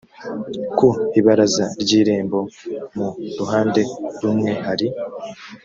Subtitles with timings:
[0.77, 0.87] ku
[1.19, 2.39] ibaraza ry irembo
[2.95, 3.07] mu
[3.39, 3.81] ruhande
[4.21, 4.87] rumwe hari